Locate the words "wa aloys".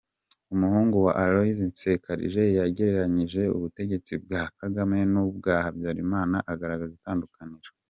1.05-1.57